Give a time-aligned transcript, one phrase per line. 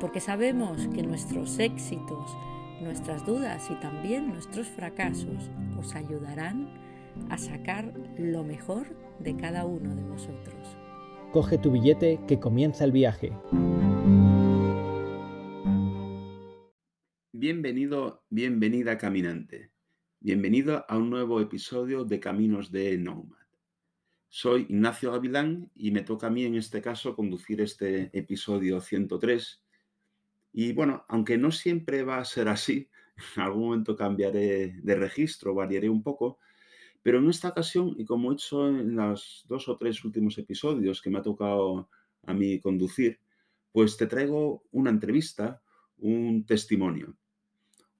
[0.00, 2.36] porque sabemos que nuestros éxitos,
[2.80, 6.68] nuestras dudas y también nuestros fracasos os ayudarán
[7.30, 8.86] a sacar lo mejor
[9.18, 10.76] de cada uno de vosotros.
[11.32, 13.32] Coge tu billete que comienza el viaje.
[17.32, 19.72] Bienvenido, bienvenida caminante.
[20.20, 23.36] Bienvenido a un nuevo episodio de Caminos de Nomad.
[24.28, 29.62] Soy Ignacio Gavilán y me toca a mí en este caso conducir este episodio 103
[30.52, 32.88] y bueno, aunque no siempre va a ser así,
[33.36, 36.38] en algún momento cambiaré de registro, variaré un poco,
[37.02, 41.00] pero en esta ocasión, y como he hecho en los dos o tres últimos episodios
[41.00, 41.88] que me ha tocado
[42.26, 43.20] a mí conducir,
[43.72, 45.62] pues te traigo una entrevista,
[45.98, 47.16] un testimonio.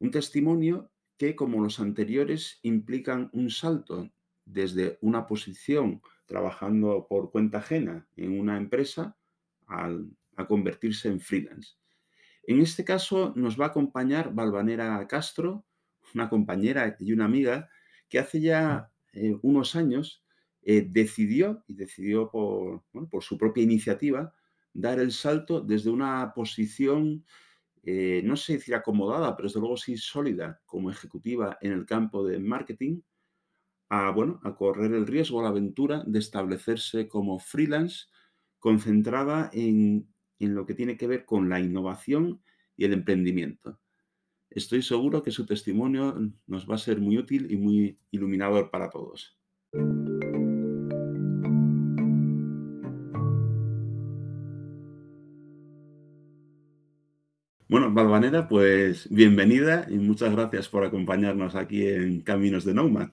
[0.00, 4.10] Un testimonio que, como los anteriores, implican un salto
[4.44, 9.16] desde una posición trabajando por cuenta ajena en una empresa
[9.66, 11.76] a convertirse en freelance.
[12.48, 15.66] En este caso nos va a acompañar Valvanera Castro,
[16.14, 17.68] una compañera y una amiga
[18.08, 20.24] que hace ya eh, unos años
[20.62, 24.32] eh, decidió, y decidió por, por, su propia iniciativa,
[24.72, 27.26] dar el salto desde una posición,
[27.82, 32.26] eh, no sé decir acomodada, pero desde luego sí sólida como ejecutiva en el campo
[32.26, 33.02] de marketing,
[33.90, 38.06] a, bueno, a correr el riesgo, la aventura de establecerse como freelance,
[38.58, 42.40] concentrada en en lo que tiene que ver con la innovación
[42.76, 43.78] y el emprendimiento.
[44.50, 48.88] Estoy seguro que su testimonio nos va a ser muy útil y muy iluminador para
[48.88, 49.38] todos.
[57.70, 63.10] Bueno, Valvanera, pues bienvenida y muchas gracias por acompañarnos aquí en Caminos de Nomad.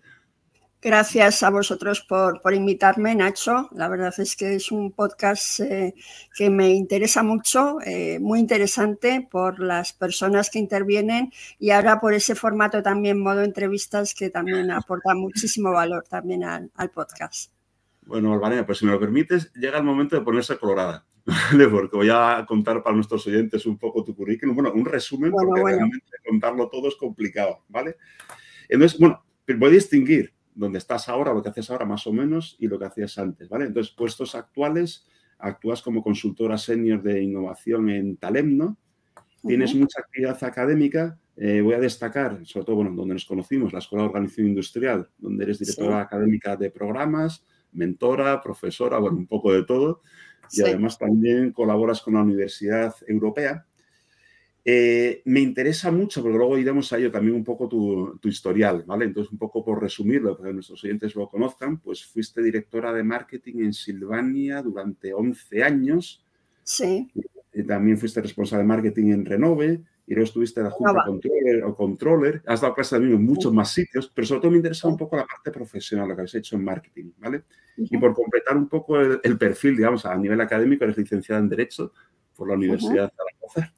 [0.85, 3.69] Gracias a vosotros por, invitarme, Nacho.
[3.71, 5.95] La verdad es que es un podcast eh,
[6.37, 12.13] que me interesa mucho, eh, muy interesante por las personas que intervienen y ahora por
[12.13, 17.51] ese formato también modo entrevistas que también aporta muchísimo valor también al, podcast.
[18.03, 21.03] Bueno, Albanea, pues si me lo permites, llega el momento de ponerse colorada.
[21.25, 21.67] ¿vale?
[21.67, 24.53] Porque voy a contar para nuestros oyentes un poco tu currículum.
[24.53, 27.97] Bueno, un resumen, porque realmente contarlo todo es complicado, ¿vale?
[28.69, 32.55] Entonces, bueno, voy a distinguir donde estás ahora, lo que haces ahora más o menos
[32.59, 33.65] y lo que hacías antes, ¿vale?
[33.65, 35.05] Entonces, puestos actuales,
[35.37, 38.77] actúas como consultora senior de innovación en Talemno,
[39.45, 43.79] tienes mucha actividad académica, eh, voy a destacar, sobre todo, bueno, donde nos conocimos, la
[43.79, 49.51] Escuela de Organización Industrial, donde eres directora académica de programas, mentora, profesora, bueno, un poco
[49.51, 50.01] de todo,
[50.51, 53.65] y además también colaboras con la Universidad Europea
[54.67, 59.05] eh, me interesa mucho, porque luego iremos a ello también un poco tu, historial, ¿vale?
[59.05, 63.03] Entonces, un poco por resumirlo, para que nuestros oyentes lo conozcan, pues fuiste directora de
[63.03, 66.25] marketing en Silvania durante 11 años.
[66.63, 67.11] Sí.
[67.53, 71.75] Y también fuiste responsable de marketing en Renove, y luego estuviste de junta controller o
[71.75, 72.41] controller.
[72.47, 75.15] Has dado clases también en muchos más sitios, pero sobre todo me interesa un poco
[75.15, 77.43] la parte profesional, lo que habéis hecho en marketing, ¿vale?
[77.77, 81.93] Y por completar un poco el, perfil, digamos, a nivel académico, eres licenciada en Derecho
[82.35, 83.73] por la Universidad de Zaragoza.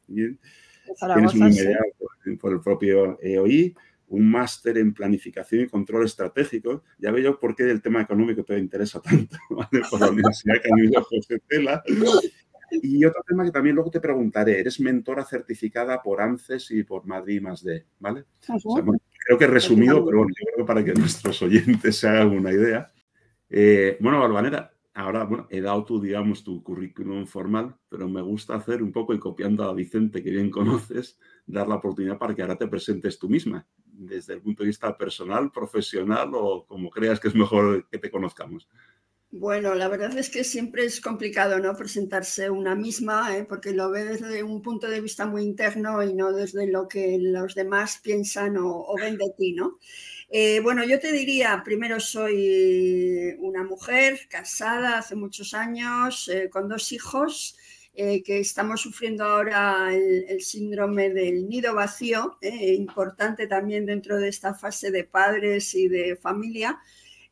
[1.14, 3.76] Tienes un MBA por, el propio EOI,
[4.10, 6.84] un máster en planificación y control estratégico.
[6.98, 9.82] Ya veo por qué el tema económico te interesa tanto, ¿vale?
[9.90, 11.84] Por la Universidad Camilo José Tela.
[12.70, 17.06] Y otro tema que también luego te preguntaré, eres mentora certificada por ANCES y por
[17.06, 18.26] Madrid más D, ¿vale?
[19.28, 22.92] creo que resumido, pero bueno, yo creo para que nuestros oyentes se hagan una idea.
[23.50, 28.56] Eh, bueno, Barbanera, ahora, bueno, he dado tu, digamos, tu currículum formal, pero me gusta
[28.56, 32.42] hacer un poco y copiando a Vicente, que bien conoces, dar la oportunidad para que
[32.42, 37.20] ahora te presentes tú misma, desde el punto de vista personal, profesional o como creas
[37.20, 38.68] que es mejor que te conozcamos.
[39.30, 41.76] Bueno, la verdad es que siempre es complicado ¿no?
[41.76, 43.46] presentarse una misma, ¿eh?
[43.48, 47.20] porque lo ve desde un punto de vista muy interno y no desde lo que
[47.20, 49.78] los demás piensan o, o ven de ti, ¿no?
[50.30, 56.68] Eh, bueno, yo te diría, primero soy una mujer casada hace muchos años, eh, con
[56.68, 57.56] dos hijos,
[57.94, 64.54] eh, que estamos sufriendo ahora el, síndrome del nido vacío, importante también dentro de esta
[64.54, 66.80] fase de padres y de familia.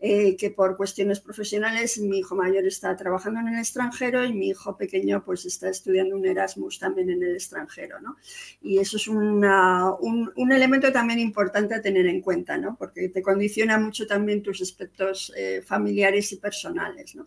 [0.07, 4.49] Eh, que por cuestiones profesionales mi hijo mayor está trabajando en el extranjero y mi
[4.49, 8.15] hijo pequeño pues está estudiando un Erasmus también en el extranjero, ¿no?
[8.61, 12.75] Y eso es un, un, elemento también importante a tener en cuenta, ¿no?
[12.77, 17.25] Porque te condiciona mucho también tus aspectos eh, familiares y personales, ¿no?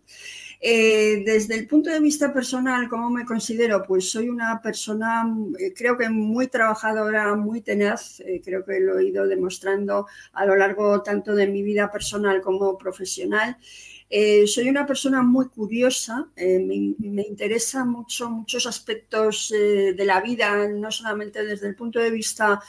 [0.60, 3.84] Eh, desde el punto de vista personal, ¿cómo me considero?
[3.86, 5.24] Pues soy una persona,
[5.58, 10.46] eh, creo que muy trabajadora, muy tenaz, eh, creo que lo he ido demostrando a
[10.46, 13.56] lo largo tanto de mi vida personal como profesional.
[14.10, 20.22] Eh, soy una persona muy curiosa, eh, me, interesa mucho muchos aspectos eh, de la
[20.22, 22.60] vida, no solamente desde el punto de vista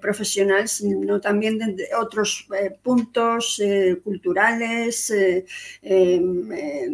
[0.00, 2.46] profesional, sino también desde otros
[2.82, 3.60] puntos
[4.04, 5.12] culturales,
[5.82, 6.48] em,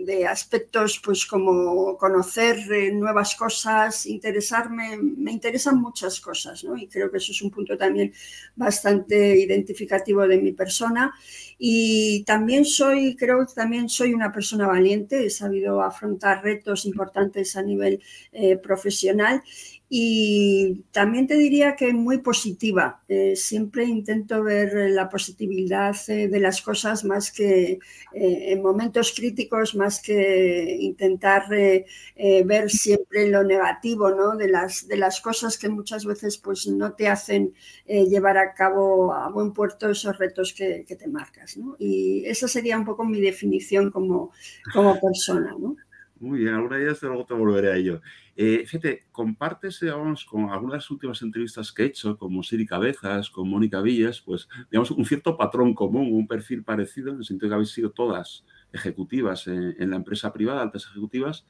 [0.05, 2.57] de aspectos pues como conocer
[2.93, 6.77] nuevas cosas, interesarme, me interesan muchas cosas, ¿no?
[6.77, 8.13] Y creo que eso es un punto también
[8.57, 11.13] bastante identificativo de mi persona.
[11.59, 17.57] Y también soy, creo que también soy una persona valiente, he sabido afrontar retos importantes
[17.57, 18.03] a nivel
[18.33, 19.43] eh, profesional
[19.91, 23.03] y también te diría que muy positiva.
[23.09, 27.79] Eh, siempre intento ver la positividad eh, de las cosas más que
[28.13, 34.37] en momentos críticos, más que intentar ver siempre lo negativo ¿no?
[34.37, 37.55] de, las, de las cosas que muchas veces pues, no te hacen
[37.87, 41.57] llevar a cabo a buen puerto esos retos que, que te marcas.
[41.57, 41.77] ¿no?
[41.79, 44.33] Y esa sería un poco mi definición como,
[44.73, 45.55] como persona.
[45.59, 45.77] ¿no?
[46.21, 48.01] Muy bien, alguna vez luego te volveré a ello.
[48.35, 52.67] Eh, fíjate, compartes, digamos, con algunas de las últimas entrevistas que he hecho, como Siri
[52.67, 57.25] Cabezas, con Mónica Villas, pues, digamos, un cierto patrón común, un perfil parecido, en el
[57.25, 61.47] sentido que habéis sido todas ejecutivas en, la empresa privada, altas ejecutivas,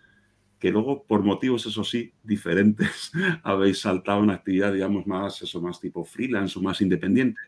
[0.58, 3.10] que luego, por motivos, eso sí, diferentes,
[3.42, 7.40] habéis saltado una actividad, digamos, más, eso, más tipo freelance o más independiente.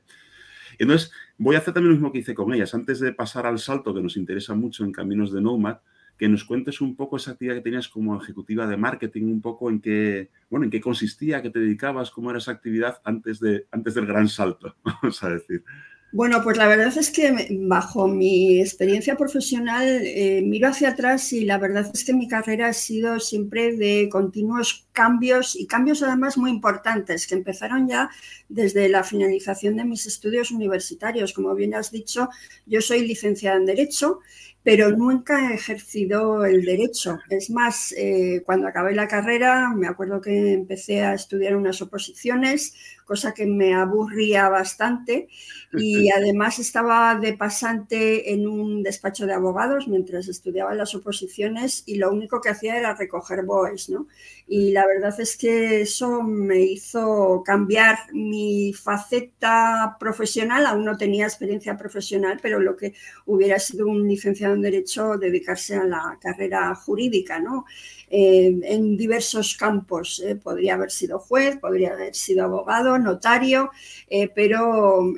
[0.79, 2.75] Entonces, voy a hacer también lo mismo que hice con ellas.
[2.75, 5.79] Antes de pasar al salto que nos interesa mucho en Caminos de Nomad,
[6.21, 9.71] que nos cuentes un poco esa actividad que tenías como ejecutiva de marketing, un poco
[9.71, 13.67] en qué, bueno, en qué consistía, qué te dedicabas, cómo era esa actividad antes, de,
[13.71, 15.65] antes del gran salto, vamos a decir.
[16.13, 21.47] Bueno, pues la verdad es que bajo mi experiencia profesional eh, miro hacia atrás y
[21.47, 26.37] la verdad es que mi carrera ha sido siempre de continuos cambios y cambios además
[26.37, 28.11] muy importantes que empezaron ya
[28.49, 31.33] desde la finalización de mis estudios universitarios.
[31.33, 32.29] Como bien has dicho,
[32.67, 34.19] yo soy licenciada en Derecho
[34.63, 37.19] pero nunca he ejercido el derecho.
[37.31, 42.75] Es más, eh, cuando acabé la carrera, me acuerdo que empecé a estudiar unas oposiciones,
[43.07, 45.29] cosa que me aburría bastante,
[45.73, 51.97] y además estaba de pasante en un despacho de abogados mientras estudiaba las oposiciones y
[51.97, 54.07] lo único que hacía era recoger BOEs, ¿no?
[54.47, 61.25] Y la verdad es que eso me hizo cambiar mi faceta profesional, aún no tenía
[61.27, 62.95] experiencia profesional, pero lo que
[63.27, 67.65] hubiera sido un licenciado en Derecho dedicarse a la carrera jurídica, ¿no?
[68.13, 70.21] Eh, en diversos campos.
[70.27, 73.71] Eh, podría haber sido juez, podría haber sido abogado, notario,
[74.09, 75.15] eh, pero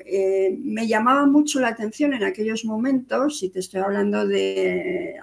[0.63, 5.15] me llamaba mucho la atención en aquellos momentos, y te estoy hablando de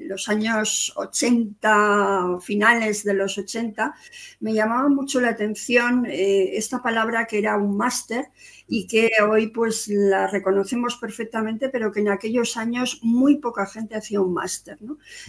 [0.00, 3.94] los años 80, finales de los 80,
[4.40, 8.26] me llamaba mucho la atención esta palabra que era un máster
[8.68, 13.96] y que hoy pues la reconocemos perfectamente, pero que en aquellos años muy poca gente
[13.96, 14.78] hacía un máster.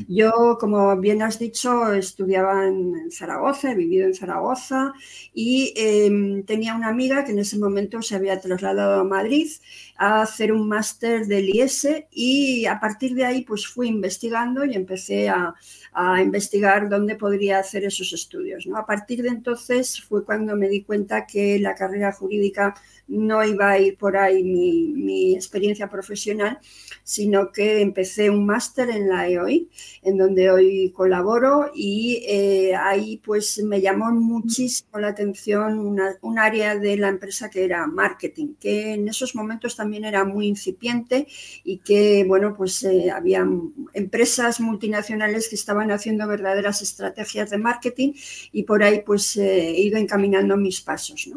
[0.07, 4.93] Yo, como bien has dicho, estudiaba en, Zaragoza, he vivido en Zaragoza
[5.33, 9.49] y em, tenía una amiga que en ese momento se había trasladado a Madrid
[9.97, 14.73] a hacer un máster del IES y a partir de ahí pues fui investigando y
[14.73, 15.53] empecé a,
[15.93, 18.65] a investigar dónde podría hacer esos estudios.
[18.65, 18.77] ¿no?
[18.77, 22.75] A partir de entonces fue cuando me di cuenta que la carrera jurídica
[23.07, 26.59] no iba a ir por ahí mi, experiencia profesional,
[27.03, 29.69] sino que empecé un máster en la EOI,
[30.03, 35.79] en donde hoy colaboro y eh, ahí pues me llamó muchísimo la atención
[36.21, 40.47] un área de la empresa que era marketing, que en esos momentos también era muy
[40.47, 41.27] incipiente
[41.63, 43.45] y que, bueno, pues eh, había
[43.93, 48.13] empresas multinacionales que estaban haciendo verdaderas estrategias de marketing
[48.51, 51.29] y por ahí pues eh, he ido encaminando mis pasos.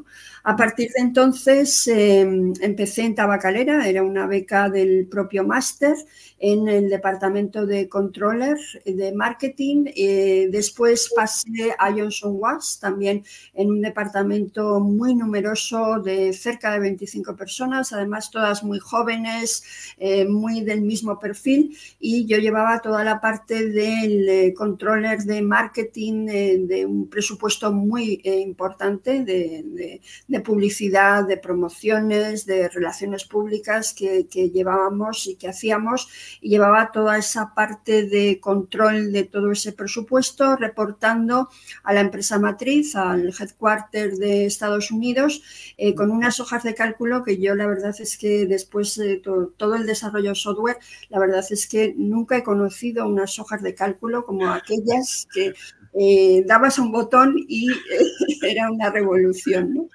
[0.43, 1.56] A partir de entonces
[1.89, 5.95] em, empecé en Tabacalera, era una beca del propio máster
[6.39, 9.87] en el departamento de controller de marketing.
[9.97, 13.25] Eh, después pasé a Johnson Watts, también
[13.55, 19.65] en un departamento muy numeroso de cerca de 25 personas, además todas muy jóvenes,
[19.99, 21.77] eh, muy del mismo perfil.
[21.99, 28.21] Y yo llevaba toda la parte del eh, controller de marketing de un presupuesto muy
[28.25, 30.01] importante de,
[30.45, 36.09] publicidad, de promociones, de relaciones públicas que, llevábamos y que hacíamos
[36.41, 41.49] llevaba toda esa parte de control de todo ese presupuesto, reportando
[41.83, 45.43] a la empresa matriz, al headquarter de Estados Unidos,
[45.77, 49.75] eh, con unas hojas de cálculo que yo la verdad es que después de todo,
[49.75, 50.79] el desarrollo software,
[51.09, 55.55] la verdad es que nunca he conocido unas hojas de cálculo como aquellas que
[55.99, 57.69] eh, dabas un botón y
[58.43, 59.89] era una revolución.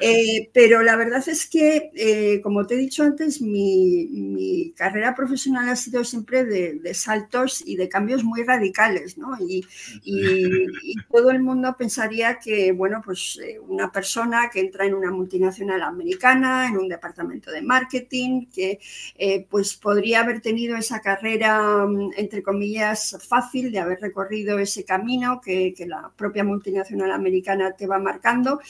[0.00, 5.68] Eh, pero la verdad es que, como te he dicho antes, mi, mi carrera profesional
[5.68, 9.30] ha sido siempre de, saltos y de cambios muy radicales, ¿no?
[10.04, 10.66] Y,
[11.10, 15.82] todo el mundo pensaría que, bueno, pues eh, una persona que entra en una multinacional
[15.82, 18.78] americana, en un departamento de marketing, que
[19.18, 24.84] eh, pues podría haber tenido esa carrera, mm, entre comillas, fácil de haber recorrido ese
[24.84, 28.60] camino que, la propia multinacional americana te va marcando,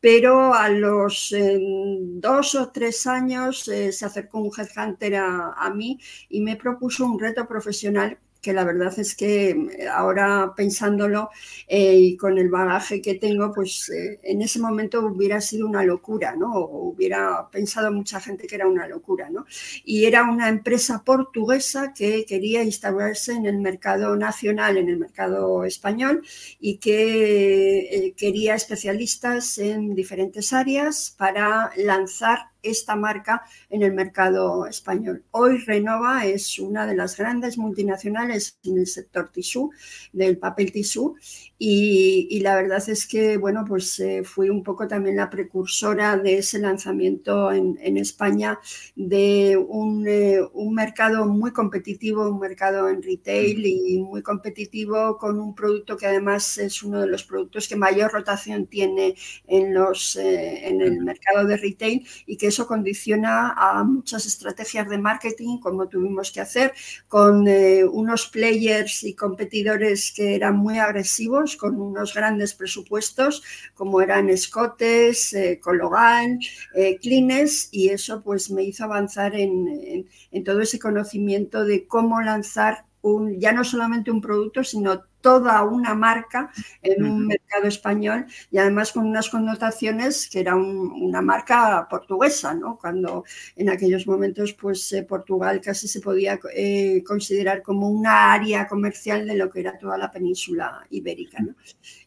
[0.00, 5.98] pero a los dos o tres años eh, se acercó un headhunter a, mí
[6.28, 11.30] y me propuso un reto profesional que la verdad es que eh, ahora pensándolo
[11.68, 15.84] eh, y con el bagaje que tengo, pues eh, en ese momento hubiera sido una
[15.84, 16.52] locura, ¿no?
[16.58, 19.46] Hubiera pensado mucha gente que era una locura, ¿no?
[19.84, 25.64] Y era una empresa portuguesa que quería instaurarse en el mercado nacional, en el mercado
[25.64, 26.22] español,
[26.60, 35.24] y que quería especialistas en diferentes áreas para lanzar esta marca en el mercado español.
[35.30, 39.70] Hoy Renova es una de las grandes multinacionales en el sector tisú,
[40.12, 41.16] del papel tisú,
[41.64, 46.38] y, la verdad es que, bueno, pues eh, fui un poco también la precursora de
[46.38, 48.58] ese lanzamiento en, España
[48.96, 55.38] de un, eh, un, mercado muy competitivo, un mercado en retail y muy competitivo con
[55.38, 59.14] un producto que además es uno de los productos que mayor rotación tiene
[59.46, 64.88] en, los, eh, en el mercado de retail y que eso condiciona a muchas estrategias
[64.88, 66.72] de marketing como tuvimos que hacer
[67.08, 67.46] con
[67.92, 73.42] unos players y competidores que eran muy agresivos con unos grandes presupuestos
[73.74, 76.38] como eran Scotes, eh, Cologan,
[76.74, 80.06] eh, Clines y eso pues me hizo avanzar en,
[80.44, 85.94] todo ese conocimiento de cómo lanzar un, ya no solamente un producto, sino toda una
[85.94, 86.50] marca
[86.82, 92.76] en un mercado español y además con unas connotaciones que era una marca portuguesa, ¿no?
[92.78, 93.24] Cuando
[93.56, 99.26] en aquellos momentos pues eh, Portugal casi se podía eh, considerar como una área comercial
[99.26, 101.54] de lo que era toda la península ibérica, ¿no?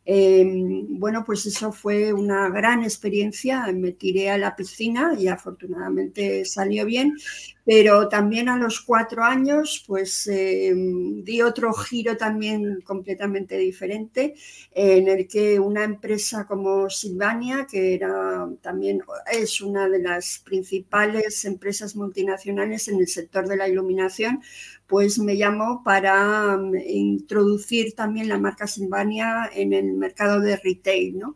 [0.08, 3.66] Em, bueno, pues eso fue una gran experiencia.
[3.74, 7.16] Me tiré a la piscina y afortunadamente salió bien,
[7.66, 14.36] pero también a los cuatro años, pues em, di otro giro también completamente diferente,
[14.72, 21.44] en el que una empresa como Silvania, que era también es una de las principales
[21.46, 24.42] empresas multinacionales en el sector de la iluminación,
[24.88, 31.18] pues me llamó para mm, introducir también la marca Silvania en el mercado de retail,
[31.18, 31.36] ¿no?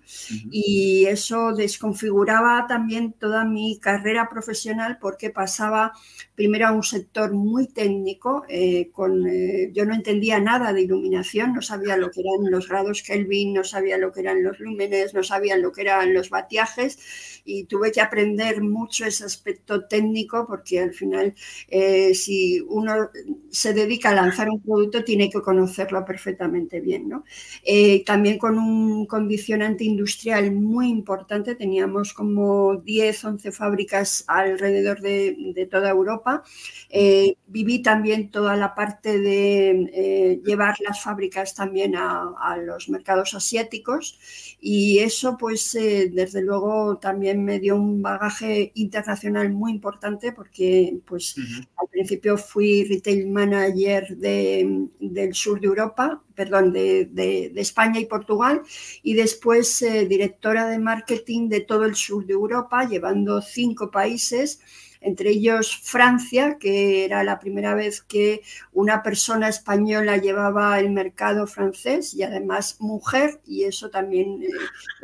[0.51, 5.93] Y eso desconfiguraba también toda mi carrera profesional porque pasaba
[6.35, 11.53] primero a un sector muy técnico, eh, con, eh, yo no entendía nada de iluminación,
[11.53, 15.13] no sabía lo que eran los grados Kelvin, no sabía lo que eran los lúmenes,
[15.13, 20.45] no sabía lo que eran los batiajes y tuve que aprender mucho ese aspecto técnico
[20.47, 21.33] porque al final
[21.67, 23.09] eh, si uno
[23.49, 27.09] se dedica a lanzar un producto tiene que conocerlo perfectamente bien.
[27.09, 27.23] ¿no?
[27.63, 35.67] Eh, también con un condicionante industrial muy importante, teníamos como 10, 11 fábricas alrededor de,
[35.69, 36.43] toda Europa.
[36.89, 43.33] Eh, viví también toda la parte de llevar las fábricas también a, a, los mercados
[43.33, 44.19] asiáticos
[44.59, 51.35] y eso pues desde luego también me dio un bagaje internacional muy importante porque pues
[51.77, 58.61] al principio fui retail manager del sur de Europa, perdón, de, España y Portugal
[59.03, 64.61] y después eh, directora de marketing de todo el sur de Europa, llevando cinco países
[65.01, 68.41] entre ellos Francia, que era la primera vez que
[68.73, 74.47] una persona española llevaba el mercado francés y además mujer, y eso también eh,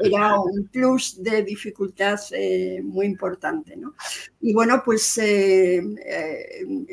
[0.04, 3.78] era un plus de dificultad eh, muy importante.
[4.42, 5.20] Y bueno, pues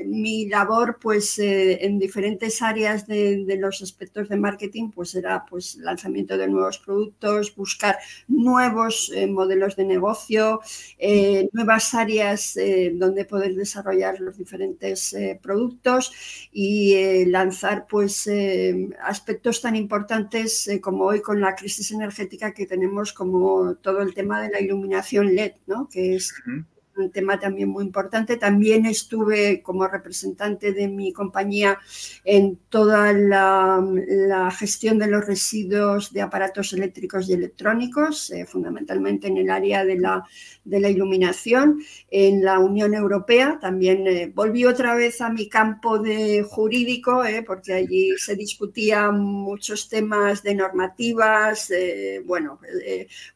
[0.06, 5.76] mi labor pues en diferentes áreas de, de, los aspectos de marketing pues era pues
[5.76, 10.60] lanzamiento de nuevos productos, buscar nuevos modelos de negocio,
[11.52, 12.56] nuevas áreas
[12.98, 16.12] donde poder desarrollar los diferentes eh, productos
[16.52, 22.66] y eh, lanzar pues eh, aspectos tan importantes como hoy con la crisis energética que
[22.66, 25.88] tenemos como todo el tema de la iluminación LED, ¿no?
[25.88, 26.34] que es
[26.96, 28.36] un tema también muy importante.
[28.36, 31.78] También estuve como representante de mi compañía
[32.24, 33.82] en toda la,
[34.58, 39.98] gestión de los residuos de aparatos eléctricos y electrónicos, eh, fundamentalmente en el área de
[39.98, 40.24] la,
[40.64, 41.80] de la, iluminación.
[42.10, 47.42] En la Unión Europea también eh, volví otra vez a mi campo de jurídico, eh,
[47.42, 51.72] porque allí se discutían muchos temas de normativas.
[52.24, 52.58] bueno,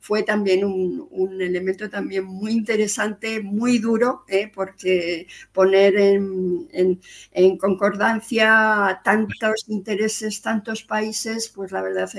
[0.00, 4.50] fue también un, un elemento también muy interesante muy duro, ¿eh?
[4.54, 7.00] porque poner en,
[7.58, 12.10] concordancia tantos intereses, tantos países, pues la verdad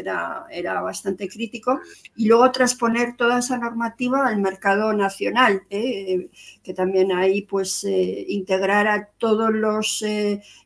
[0.49, 1.79] era, bastante crítico.
[2.15, 6.29] Y luego transponer toda esa normativa al mercado nacional, ¿eh?
[6.63, 10.03] que también ahí pues eh, a todos los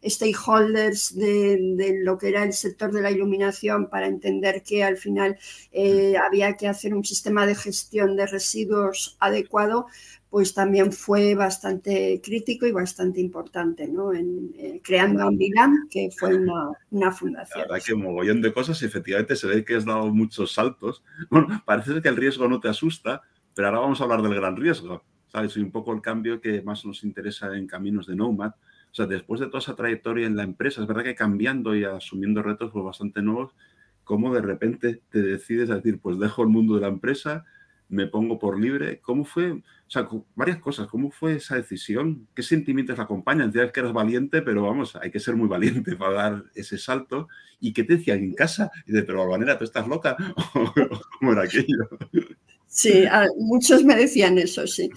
[0.03, 5.37] stakeholders de, lo que era el sector de la iluminación para entender que al final
[6.23, 9.87] había que hacer un sistema de gestión de residuos adecuado
[10.31, 14.13] pues también fue bastante crítico y bastante importante, ¿no?
[14.13, 17.59] En, eh, creando Ambilam, que fue una, una, fundación.
[17.59, 21.03] La verdad que mogollón de cosas y efectivamente se ve que has dado muchos saltos.
[21.29, 23.23] Bueno, parece que el riesgo no te asusta,
[23.53, 25.57] pero ahora vamos a hablar del gran riesgo, ¿sabes?
[25.57, 28.51] Y un poco el cambio que más nos interesa en caminos de Nomad.
[28.89, 31.83] O sea, después de toda esa trayectoria en la empresa, es verdad que cambiando y
[31.83, 33.53] asumiendo retos pues, bastante nuevos,
[34.05, 37.43] ¿cómo de repente te decides a decir, pues dejo el mundo de la empresa,
[37.91, 38.99] me pongo por libre.
[39.01, 39.61] ¿Cómo fue?
[39.91, 40.87] O sea, varias cosas.
[40.87, 42.25] ¿Cómo fue esa decisión?
[42.33, 43.47] ¿Qué sentimientos la acompañan?
[43.47, 47.27] Entiendes que eres valiente, pero vamos, hay que ser muy valiente para dar ese salto.
[47.59, 48.71] ¿Y qué te decían en casa?
[48.87, 50.15] Y de, pero Albanera, ¿tú estás loca?
[51.19, 51.89] ¿Cómo era aquello?
[52.73, 53.03] Sí,
[53.37, 54.89] muchos me decían eso, sí.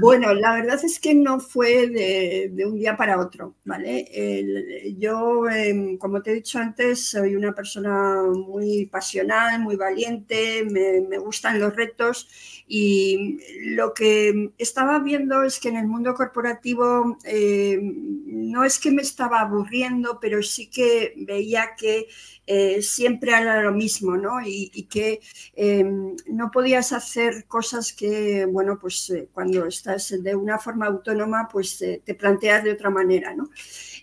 [0.00, 4.94] Bueno, la verdad es que no fue de, un día para otro, ¿vale?
[4.96, 11.18] yo, em, como te he dicho antes, soy una persona muy pasional, muy valiente, me,
[11.18, 13.40] gustan los retos y
[13.74, 19.00] lo que estaba viendo es que en el mundo corporativo em, no es que me
[19.00, 22.08] estaba aburriendo, pero sí que veía que
[22.46, 24.40] eh, siempre era lo mismo, ¿no?
[24.44, 25.20] Y, que
[25.54, 31.48] em, no podías hacer cosas que, bueno, pues eh, cuando estás de una forma autónoma,
[31.50, 33.50] pues eh, te planteas de otra manera, ¿no?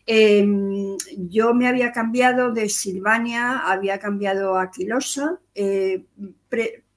[0.08, 5.40] Em, yo me había cambiado de Silvania, había cambiado a Quilosa,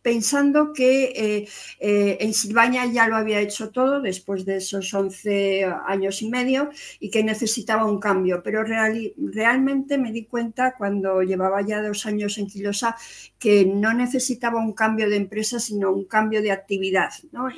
[0.08, 1.48] pensando que eh,
[1.80, 6.70] eh, en Silvania ya lo había hecho todo después de esos 11 años y medio
[6.98, 8.42] y que necesitaba un cambio.
[8.42, 12.96] Pero realmente me di cuenta cuando llevaba ya dos años en Quilosa
[13.38, 17.10] que no necesitaba un cambio de empresa, sino un cambio de actividad.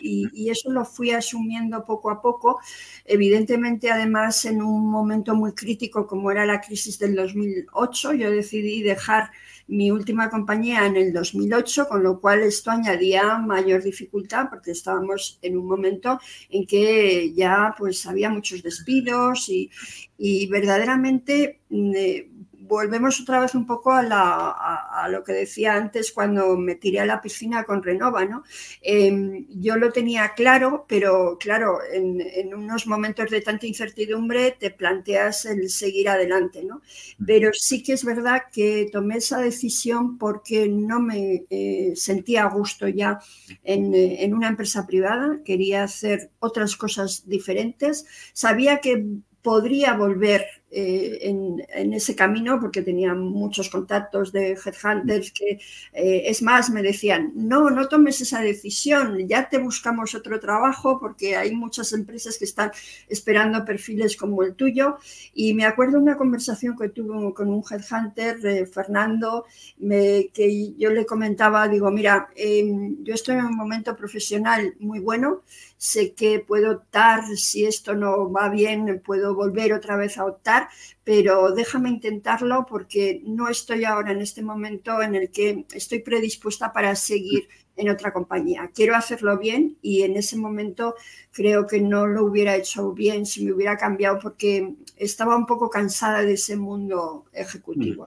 [0.02, 2.58] Y, y eso lo fui asumiendo poco a poco.
[3.04, 8.82] Evidentemente, además, en un momento muy crítico como era la crisis del 2008, yo decidí
[8.82, 9.30] dejar
[9.70, 15.38] mi última compañía en el 2008, con lo cual esto añadía mayor dificultad porque estábamos
[15.42, 16.18] en un momento
[16.50, 19.70] en que ya pues había muchos despidos y,
[20.18, 22.30] y verdaderamente mm, eh,
[22.76, 27.20] volvemos otra vez un poco a, lo que decía antes cuando me tiré a la
[27.20, 28.24] piscina con Renova.
[28.24, 28.44] ¿no?
[28.80, 35.44] Em, yo lo tenía claro, pero claro, en, unos momentos de tanta incertidumbre te planteas
[35.46, 36.62] el seguir adelante.
[36.64, 36.83] ¿no?
[37.26, 42.50] Pero sí que es verdad que tomé esa decisión porque no me eh, sentía a
[42.50, 43.18] gusto ya
[43.64, 48.06] en, en una empresa privada, quería hacer otras cosas diferentes.
[48.33, 49.04] Sabía que
[49.42, 55.59] podría volver eh, en, ese camino porque tenía muchos contactos de headhunters que
[55.92, 61.00] eh, es más me decían no no tomes esa decisión ya te buscamos otro trabajo
[61.00, 62.70] porque hay muchas empresas que están
[63.09, 64.98] esperando perfiles como el tuyo
[65.35, 69.46] y me acuerdo una conversación que tuve con un headhunter eh, Fernando
[69.80, 75.42] que yo le comentaba digo mira em, yo estoy en un momento profesional muy bueno
[75.81, 80.69] sé que puedo optar, si esto no va bien, puedo volver otra vez a optar,
[81.05, 86.75] pero déjame intentarlo porque no estoy ahora en este momento en el que estoy predispuesta
[86.75, 88.71] para seguir en otra compañía.
[88.75, 90.97] Quiero hacerlo bien y en ese momento
[91.33, 95.71] creo que no lo hubiera hecho bien si me hubiera cambiado porque estaba un poco
[95.71, 98.07] cansada de ese mundo ejecutivo.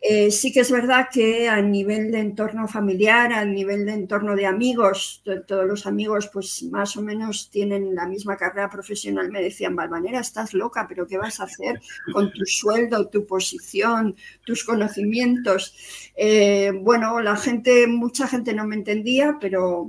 [0.00, 4.34] Eh, sí que es verdad que a nivel de entorno familiar, a nivel de entorno
[4.34, 9.42] de amigos, todos los amigos pues más o menos tienen la misma carrera profesional, me
[9.42, 11.80] decían, Valvanera, estás loca, pero ¿qué vas a hacer
[12.12, 15.74] con tu sueldo, tu posición, tus conocimientos?
[16.16, 19.88] Eh, bueno, la gente, mucha gente no me entendía, pero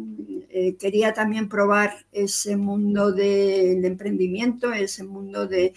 [0.49, 5.73] eh, quería también probar ese mundo del emprendimiento, ese mundo de,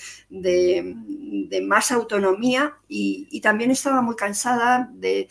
[1.63, 5.29] más autonomía y, también estaba muy cansada de,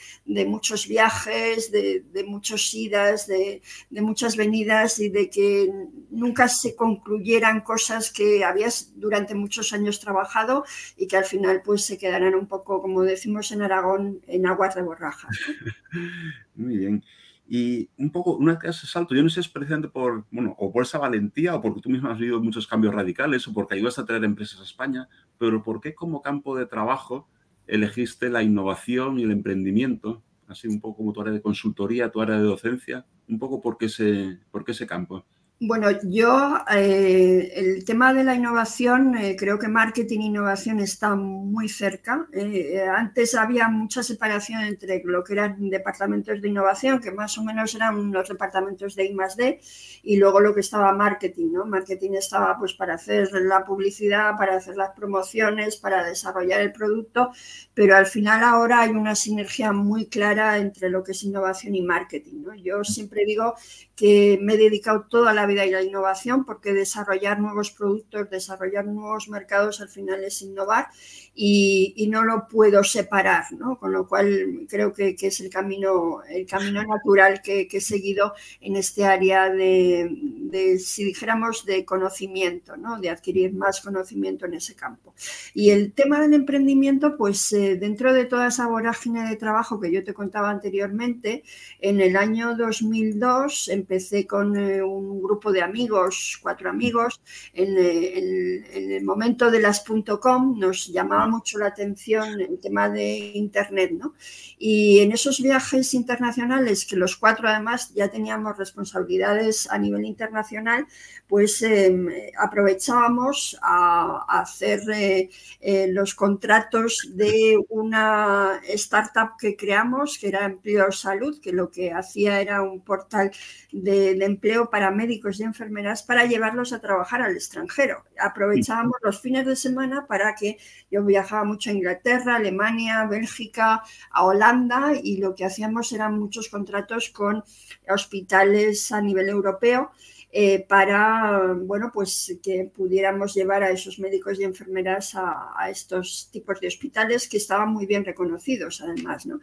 [0.47, 5.71] muchos viajes, de, muchos idas, de, muchas venidas y de que
[6.11, 10.65] nunca se concluyeran cosas que habías durante muchos años trabajado
[10.97, 14.75] y que al final pues se quedaran un poco, como decimos en Aragón, en aguas
[14.75, 15.27] de borraja.
[16.55, 17.03] Muy bien.
[17.45, 20.55] Y un poco, una que ese salto, yo no sé si es precisamente por, bueno,
[20.57, 23.75] o por esa valentía, o porque tú mismo has vivido muchos cambios radicales, o porque
[23.75, 27.27] ayudas a traer empresas a España, pero ¿por qué como campo de trabajo
[27.67, 30.23] elegiste la innovación y el emprendimiento?
[30.47, 33.77] Así un poco como tu área de consultoría, tu área de docencia, un poco por
[33.77, 35.25] qué ese, por qué ese campo.
[35.65, 41.15] Bueno, yo eh, el tema de la innovación, eh, creo que marketing e innovación está
[41.15, 42.27] muy cerca.
[42.33, 47.45] Eh, antes había mucha separación entre lo que eran departamentos de innovación, que más o
[47.45, 49.61] menos eran los departamentos de I +D,
[50.03, 51.53] y luego lo que estaba marketing.
[51.53, 51.65] ¿no?
[51.65, 57.31] Marketing estaba pues para hacer la publicidad, para hacer las promociones, para desarrollar el producto,
[57.73, 61.81] pero al final ahora hay una sinergia muy clara entre lo que es innovación y
[61.83, 62.43] marketing.
[62.61, 63.53] Yo siempre digo
[63.95, 68.85] que me he dedicado toda la vida a la innovación porque desarrollar nuevos productos, desarrollar
[68.85, 70.87] nuevos mercados al final es innovar
[71.35, 73.79] y, no lo puedo separar, ¿no?
[73.79, 78.75] Con lo cual creo que, es el camino, el camino natural que, he seguido en
[78.75, 82.99] este área de, si dijéramos, de conocimiento, ¿no?
[82.99, 85.15] De adquirir más conocimiento en ese campo.
[85.55, 89.91] Y el tema del emprendimiento, pues eh, dentro de toda esa vorágine de trabajo que
[89.91, 91.43] yo te contaba anteriormente,
[91.79, 97.21] en el año 2002 empecé con eh, un grupo de amigos, cuatro amigos,
[97.53, 99.83] en, eh, el momento de las
[100.21, 104.13] .com nos llamaba mucho la atención el tema de Internet, ¿no?
[104.57, 110.87] Y en esos viajes internacionales, que los cuatro además ya teníamos responsabilidades a nivel internacional,
[111.33, 120.27] pues em, aprovechábamos a, hacer eh, eh, los contratos de una startup que creamos, que
[120.27, 123.31] era Empleo Salud, que lo que hacía era un portal
[123.71, 128.03] de, de empleo para médicos y enfermeras para llevarlos a trabajar al extranjero.
[128.19, 130.59] Aprovechábamos los fines de semana para que
[130.91, 136.47] yo viajaba mucho a Inglaterra, Alemania, Bélgica, a Holanda y lo que hacíamos eran muchos
[136.47, 137.43] contratos con
[137.87, 139.91] hospitales a nivel europeo
[140.35, 146.59] eh, para bueno, pues que pudiéramos llevar a esos médicos y enfermeras a, estos tipos
[146.59, 149.27] de hospitales que estaban muy bien reconocidos, además.
[149.27, 149.39] ¿no?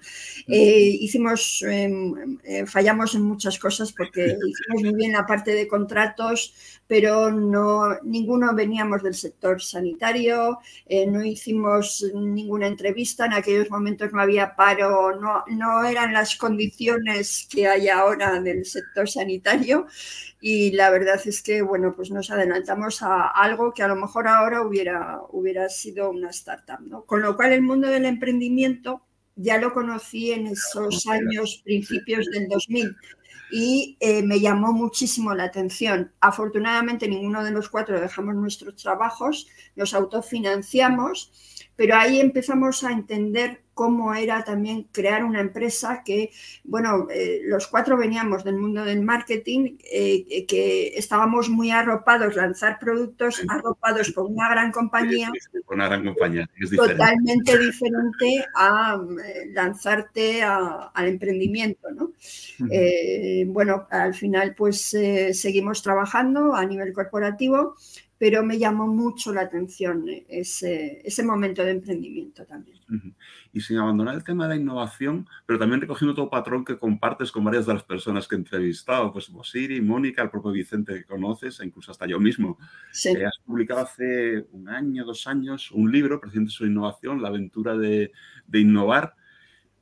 [0.49, 5.69] Eh, hicimos, em, eh, fallamos en muchas cosas porque hicimos muy bien la parte de
[5.69, 6.55] contratos,
[6.89, 10.59] pero no, ninguno veníamos del sector sanitario,
[11.07, 17.47] no hicimos ninguna entrevista, en aquellos momentos no había paro, no, no eran las condiciones
[17.49, 19.87] que hay ahora del sector sanitario
[20.41, 24.27] y la verdad es que, bueno, pues nos adelantamos a algo que a lo mejor
[24.27, 27.05] ahora hubiera, hubiera sido una startup, ¿no?
[27.05, 29.03] Con lo cual el mundo del emprendimiento
[29.37, 32.97] ya lo conocí en esos años, principios del 2000
[33.51, 36.13] y eh, me llamó muchísimo la atención.
[36.21, 41.33] Afortunadamente ninguno de los cuatro dejamos nuestros trabajos, nos autofinanciamos,
[41.81, 46.31] pero ahí empezamos a entender cómo era también crear una empresa que,
[46.63, 52.79] bueno, eh, los cuatro veníamos del mundo del marketing, eh, que estábamos muy arropados, lanzar
[52.79, 55.33] productos arropados por una gran compañía.
[55.69, 62.13] una gran compañía, Totalmente diferente a eh, lanzarte al emprendimiento, ¿no?
[63.55, 64.95] bueno, al final pues
[65.33, 67.77] seguimos trabajando a nivel corporativo,
[68.21, 72.81] pero me llamó mucho la atención ese, ese momento de emprendimiento también
[73.53, 77.33] y sin abandonar el tema de la innovación, pero también recogiendo todo patrón que compartes
[77.33, 81.05] con varias de las personas que he entrevistado, pues Siri, Mónica, el propio Vicente que
[81.05, 82.59] conoces, e incluso hasta yo mismo.
[82.93, 83.11] Sí.
[83.11, 87.77] Eh, has publicado hace un año, dos años, un libro, presidente sobre innovación, la aventura
[87.77, 88.13] de,
[88.47, 89.15] de, innovar.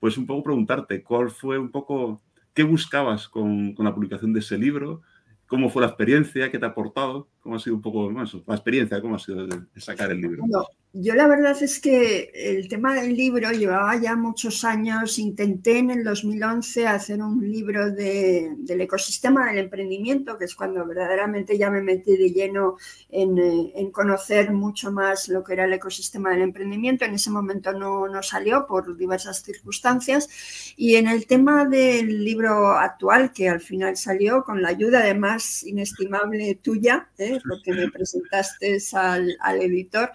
[0.01, 2.23] Pues un poco preguntarte, ¿cuál fue un poco,
[2.55, 5.03] qué buscabas con, con la publicación de ese libro?
[5.49, 8.55] Cómo fue la experiencia, qué te ha aportado, cómo ha sido un poco más la
[8.55, 10.45] experiencia, cómo ha sido sacar el libro.
[10.95, 15.91] Yo la verdad es que el tema del libro llevaba ya muchos años, intenté en
[15.91, 21.83] el 2011 hacer un libro del ecosistema del emprendimiento, que es cuando verdaderamente ya me
[21.83, 22.79] metí de lleno
[23.11, 27.05] en, eh, en, conocer mucho más lo que era el ecosistema del emprendimiento.
[27.05, 30.75] En ese momento no, no salió por diversas circunstancias.
[30.75, 35.63] Y en el tema del libro actual, que al final salió con la ayuda además
[35.65, 37.39] inestimable tuya, ¿eh?
[37.47, 40.11] porque me presentaste al, al editor,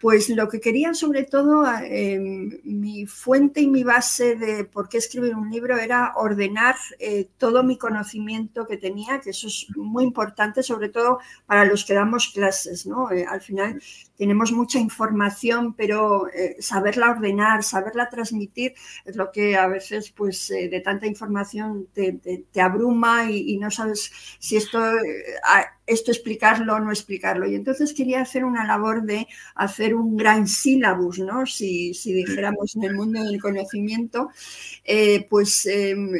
[0.00, 4.98] pues lo que quería sobre todo, em, mi fuente y mi base de por qué
[4.98, 10.04] escribir un libro era ordenar eh, todo mi conocimiento que tenía, que eso es muy
[10.04, 13.10] importante, sobre todo para los que damos clases, ¿no?
[13.10, 13.82] Eh, al final
[14.16, 20.48] tenemos mucha información, pero eh, saberla ordenar, saberla transmitir es lo que a veces, pues,
[20.48, 22.20] de tanta información te,
[22.60, 24.78] abruma y, y, no sabes si esto
[25.88, 27.46] esto explicarlo o no explicarlo.
[27.48, 31.46] Y entonces quería hacer una labor de hacer un gran sílabus, ¿no?
[31.46, 34.30] Si, dijéramos en el mundo del conocimiento,
[34.84, 36.10] eh, pues em,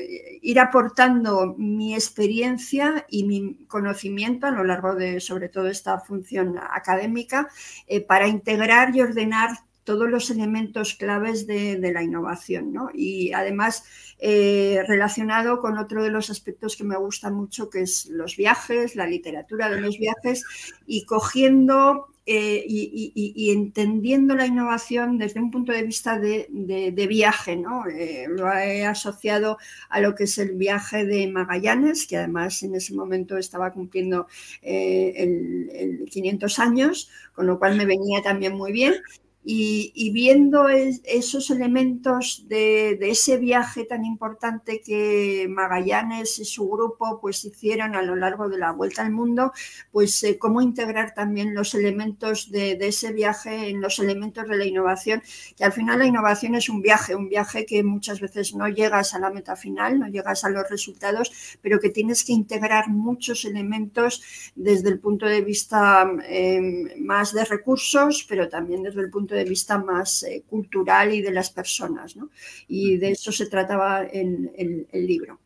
[0.42, 6.58] ir aportando mi experiencia y mi conocimiento a lo largo de, sobre todo, esta función
[6.58, 7.48] académica
[7.86, 9.50] eh, para integrar y ordenar
[9.88, 12.74] todos los elementos claves de, la innovación.
[12.74, 12.90] ¿no?
[12.92, 13.84] Y además
[14.18, 18.96] eh, relacionado con otro de los aspectos que me gusta mucho, que es los viajes,
[18.96, 20.44] la literatura de los viajes,
[20.86, 27.56] y cogiendo eh, y, entendiendo la innovación desde un punto de vista de, viaje.
[27.56, 27.86] ¿no?
[27.86, 29.56] Eh, lo he asociado
[29.88, 34.26] a lo que es el viaje de Magallanes, que además en ese momento estaba cumpliendo
[34.60, 38.92] el 500 años, con lo cual me venía también muy bien.
[39.50, 47.42] Y, viendo esos elementos de, ese viaje tan importante que Magallanes y su grupo pues
[47.46, 49.52] hicieron a lo largo de la vuelta al mundo,
[49.90, 54.66] pues eh, cómo integrar también los elementos de, ese viaje en los elementos de la
[54.66, 55.22] innovación,
[55.56, 59.14] que al final la innovación es un viaje, un viaje que muchas veces no llegas
[59.14, 63.46] a la meta final, no llegas a los resultados, pero que tienes que integrar muchos
[63.46, 64.22] elementos
[64.54, 69.37] desde el punto de vista em, más de recursos, pero también desde el punto de
[69.44, 72.16] vista más eh, cultural y de las personas.
[72.16, 72.30] ¿no?
[72.66, 74.50] Y de eso se trataba en
[74.92, 75.40] el libro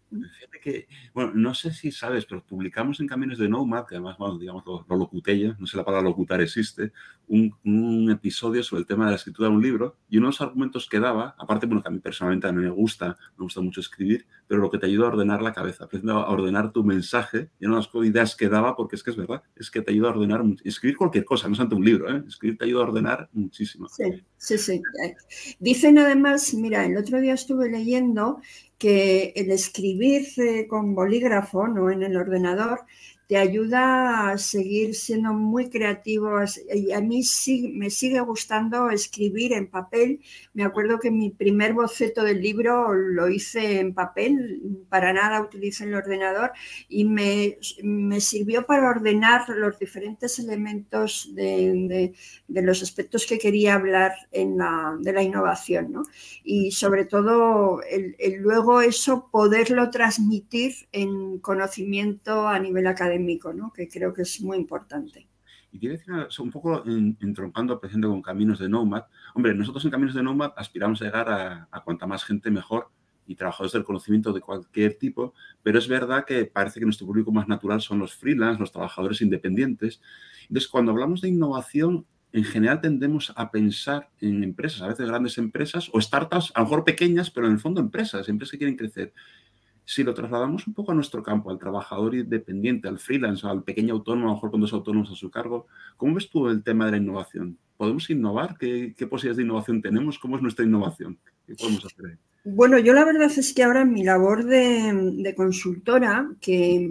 [0.63, 4.39] que, bueno, no sé si sabes, pero publicamos en Caminos de Nomad, que además, bueno,
[4.39, 6.93] digamos, lo, lo locuté no sé la palabra locutar existe,
[7.33, 11.01] un, episodio sobre el tema de la escritura de un libro y unos argumentos que
[11.01, 14.27] daba, aparte, bueno, que a mí personalmente a mí me gusta, me gusta mucho escribir,
[14.47, 17.89] pero lo que te ayuda a ordenar la cabeza, a ordenar tu mensaje y unas
[17.95, 20.97] ideas que daba, porque es que es verdad, es que te ayuda a ordenar, escribir
[20.97, 22.23] cualquier cosa, no solamente un libro, ¿eh?
[22.29, 23.89] escribir te ayuda a ordenar muchísimo.
[23.89, 24.83] Sí, sí, sí.
[25.59, 28.41] Dicen además, mira, el otro día estuve leyendo
[28.77, 30.27] que el escribir
[30.69, 32.81] con bolígrafo, no en el ordenador,
[33.33, 36.39] te ayuda a seguir siendo muy creativo
[36.71, 40.21] y a mí sí, me sigue gustando escribir en papel.
[40.53, 45.85] Me acuerdo que mi primer boceto del libro lo hice en papel, para nada utilicé
[45.85, 46.53] el ordenador
[46.91, 52.13] y me, me sirvió para ordenar los diferentes elementos de,
[52.49, 55.91] de, los aspectos que quería hablar en la, de la innovación.
[55.91, 56.03] ¿no?
[56.45, 63.22] Y sobre todo el, luego eso poderlo transmitir en conocimiento a nivel académico
[63.75, 65.29] que creo que es muy importante.
[65.71, 69.05] Y quiero decir un poco entroncando, por con Caminos de Nomad.
[69.35, 72.91] Hombre, nosotros en Caminos de Nomad aspiramos a llegar a, a cuanta más gente mejor
[73.27, 75.33] y trabajadores del conocimiento de cualquier tipo,
[75.63, 79.23] pero es verdad que parece que nuestro público más natural son los freelance, los trabajadores
[79.23, 80.03] independientes.
[80.43, 85.39] Entonces, cuando hablamos de innovación, en general tendemos a pensar en empresas, a veces grandes
[85.39, 88.77] empresas o startups, a lo mejor pequeñas, pero en el fondo empresas, empresas que quieren
[88.77, 89.13] crecer.
[89.85, 93.95] Si lo trasladamos un poco a nuestro campo, al trabajador independiente, al freelance, al pequeño
[93.95, 95.67] autónomo, a lo mejor con dos autónomos a su cargo,
[95.97, 97.59] ¿cómo ves tú el tema de la innovación?
[97.77, 98.57] ¿Podemos innovar?
[98.59, 100.19] ¿Qué, posibilidades de innovación tenemos?
[100.19, 101.19] ¿Cómo es nuestra innovación?
[101.47, 102.17] ¿Qué podemos hacer ahí?
[102.45, 106.91] Bueno, yo la verdad es que ahora en mi labor de, consultora, que,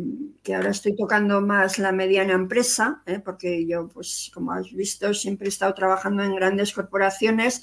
[0.50, 3.20] ahora estoy tocando más la mediana empresa, ¿eh?
[3.20, 7.62] porque yo, pues como has visto, siempre he estado trabajando en grandes corporaciones,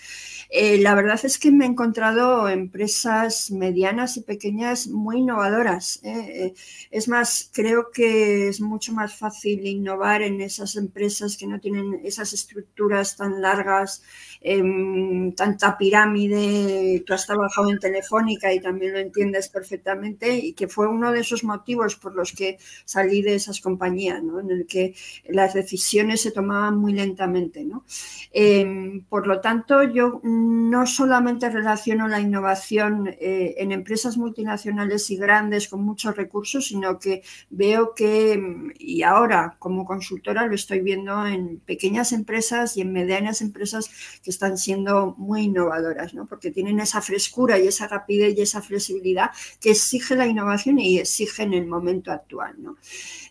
[0.48, 6.00] eh, la verdad es que me he encontrado empresas medianas y pequeñas muy innovadoras.
[6.04, 6.54] ¿eh?
[6.92, 12.00] Es más, creo que es mucho más fácil innovar en esas empresas que no tienen
[12.04, 14.02] esas estructuras tan largas,
[14.40, 17.02] em, tanta pirámide.
[17.06, 21.20] Tú has trabajado en Telefónica y también lo entiendes perfectamente y que fue uno de
[21.20, 24.94] esos motivos por los que salí de esas compañías, en el que
[25.28, 27.64] las decisiones se tomaban muy lentamente.
[27.64, 27.84] ¿no?
[28.32, 35.16] Em, por lo tanto, yo no solamente relaciono la innovación eh, en empresas multinacionales y
[35.16, 38.40] grandes con muchos recursos, sino que veo que,
[38.78, 43.90] y ahora como consultora lo estoy viendo en pequeñas empresas y en medianas empresas
[44.28, 46.26] que están siendo muy innovadoras, ¿no?
[46.26, 50.98] porque tienen esa frescura y esa rapidez y esa flexibilidad que exige la innovación y
[50.98, 52.54] exige en el momento actual.
[52.58, 52.76] ¿no?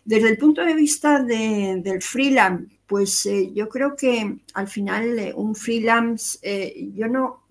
[0.04, 5.32] Desde el punto de vista del freelance, pues eh, yo creo que al final eh,
[5.36, 7.44] un freelance, eh, yo no,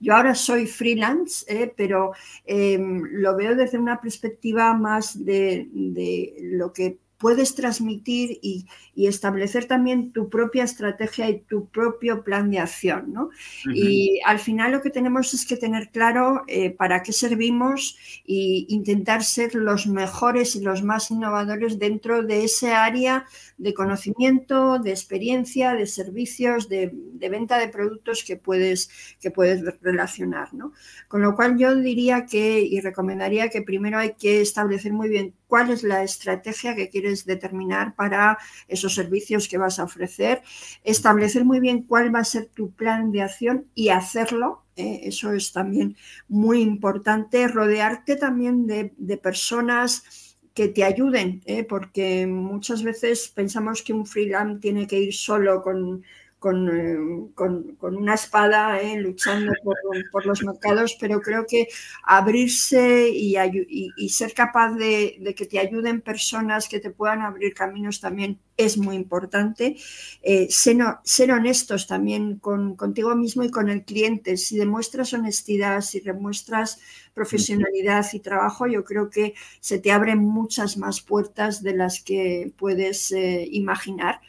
[0.00, 1.44] yo ahora soy freelance,
[1.76, 2.12] pero
[2.46, 9.66] em, lo veo desde una perspectiva más de, de lo que puedes transmitir y, establecer
[9.66, 13.12] también tu propia estrategia y tu propio plan de acción.
[13.12, 13.30] ¿no?
[13.72, 18.66] Y al final lo que tenemos es que tener claro eh, para qué servimos e
[18.68, 23.24] intentar ser los mejores y los más innovadores dentro de ese área
[23.56, 26.90] de conocimiento, de experiencia, de servicios, de,
[27.30, 30.52] venta de productos que puedes, que puedes relacionar.
[30.54, 30.72] ¿no?
[31.06, 35.34] Con lo cual yo diría que y recomendaría que primero hay que establecer muy bien
[35.48, 40.42] cuál es la estrategia que quieres determinar para esos servicios que vas a ofrecer,
[40.84, 44.62] establecer muy bien cuál va a ser tu plan de acción y hacerlo.
[44.76, 45.00] ¿eh?
[45.04, 45.96] eso es también
[46.28, 51.64] muy importante, rodearte también de, personas que te ayuden, ¿eh?
[51.64, 56.04] porque muchas veces pensamos que un freelance tiene que ir solo con,
[56.40, 56.96] eh,
[57.34, 59.52] con, con, una espada eh, luchando
[60.12, 61.66] por, los mercados, pero creo que
[62.04, 68.38] abrirse y, ser capaz de, que te ayuden personas que te puedan abrir caminos también
[68.56, 69.76] es muy importante.
[70.22, 74.36] Eh, ser, honestos también con, contigo mismo y con el cliente.
[74.36, 76.78] Si demuestras honestidad, si demuestras
[77.14, 82.52] profesionalidad y trabajo, yo creo que se te abren muchas más puertas de las que
[82.56, 84.20] puedes imaginar.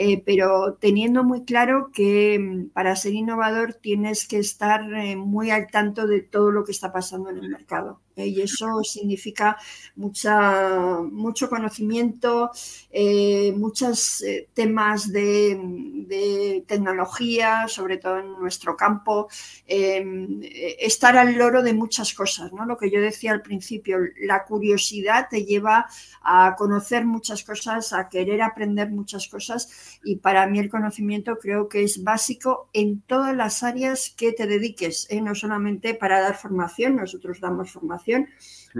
[0.00, 5.50] Eh, pero teniendo muy claro que mm, para ser innovador tienes que estar eh, muy
[5.50, 8.00] al tanto de todo lo que está pasando en el mercado.
[8.18, 8.26] ¿Eh?
[8.26, 9.56] y eso significa
[9.96, 12.50] mucha, mucho conocimiento,
[13.54, 19.28] muchos temas de, tecnología, sobre todo en nuestro campo,
[19.66, 22.52] estar al loro de muchas cosas.
[22.52, 22.66] ¿no?
[22.66, 25.86] Lo que yo decía al principio, la curiosidad te lleva
[26.22, 31.68] a conocer muchas cosas, a querer aprender muchas cosas y para mí el conocimiento creo
[31.68, 35.20] que es básico en todas las áreas que te dediques, ¿eh?
[35.20, 37.98] no solamente para dar formación, nosotros damos formación,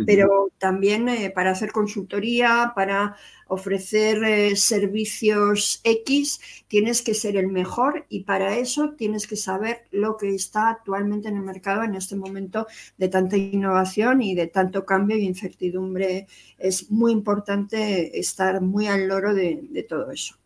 [0.07, 7.49] pero también eh, para hacer consultoría, para ofrecer eh, servicios X, tienes que ser el
[7.49, 11.95] mejor y para eso tienes que saber lo que está actualmente en el mercado en
[11.95, 12.67] este momento
[12.99, 16.27] de tanta innovación y de tanto cambio y incertidumbre.
[16.59, 20.37] Es muy importante estar muy al loro de todo eso.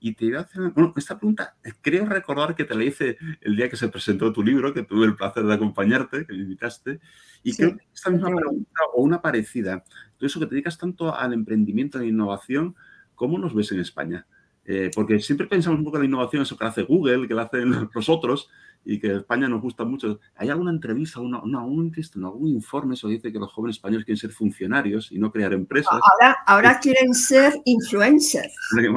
[0.00, 3.56] Y te iba a hacer, bueno, esta pregunta, creo recordar que te la hice el
[3.56, 7.00] día que se presentó tu libro, que tuve el placer de acompañarte, que me invitaste,
[7.44, 9.84] y creo que esta misma pregunta o una parecida,
[10.16, 12.74] tú eso que te dedicas tanto al emprendimiento e innovación,
[13.14, 14.26] ¿cómo nos ves en España?
[14.64, 17.42] Eh, porque siempre pensamos un poco en la innovación, eso que hace Google, que lo
[17.42, 18.48] hacen los otros,
[18.84, 20.20] y que España nos gusta mucho.
[20.36, 24.30] ¿Hay alguna entrevista, una, un, algún informe eso dice que los jóvenes españoles quieren ser
[24.30, 25.92] funcionarios y no crear empresas?
[25.92, 28.54] Ahora, ahora quieren ser influencers.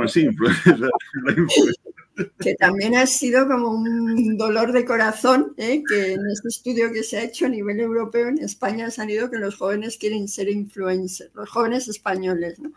[0.07, 0.27] Sí,
[2.39, 5.83] que también ha sido como un dolor de corazón, ¿eh?
[5.87, 9.29] que en este estudio que se ha hecho a nivel europeo en España ha salido
[9.29, 12.59] que los jóvenes quieren ser influencers, los jóvenes españoles.
[12.59, 12.71] ¿no?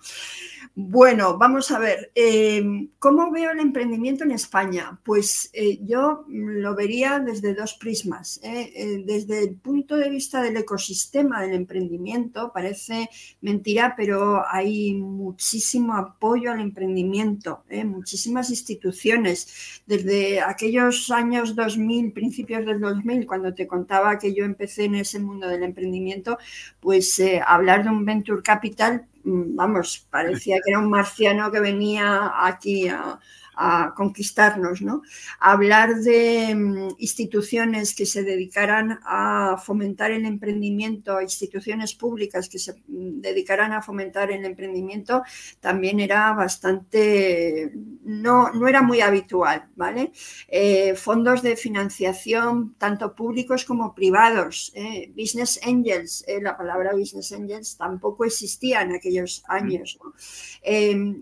[0.75, 5.01] Bueno, vamos a ver, em, ¿cómo veo el emprendimiento en España?
[5.05, 8.41] Pues eh, yo lo vería desde dos prismas.
[8.43, 8.73] ¿eh?
[8.75, 13.09] Eh, desde el punto de vista del ecosistema del emprendimiento, parece
[13.41, 19.83] mentira, pero hay muchísimo apoyo al emprendimiento, muchísimas instituciones.
[19.87, 25.19] Desde aquellos años 2000, principios del 2000, cuando te contaba que yo empecé en ese
[25.21, 26.39] mundo del emprendimiento,
[26.81, 32.33] pues hablar de un venture capital Mm, vamos, parecía que era un marciano que venía
[32.47, 33.19] aquí a,
[33.63, 35.03] a conquistarnos, ¿no?
[35.39, 42.73] Hablar de mm, instituciones que se dedicaran a fomentar el emprendimiento, instituciones públicas que se
[42.73, 45.23] mm, dedicaran a fomentar el emprendimiento,
[45.61, 47.71] también era bastante,
[48.03, 50.13] no, no era muy habitual, ¿vale?
[50.49, 55.13] Eh, fondos de financiación, tanto públicos como privados, ¿eh?
[55.15, 56.41] business angels, ¿eh?
[56.41, 59.99] la palabra business angels tampoco existía en aquellos años,